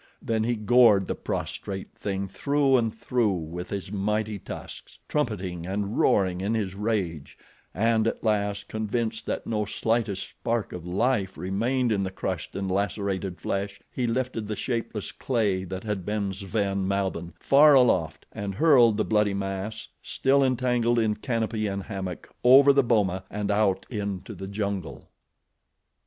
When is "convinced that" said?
8.67-9.45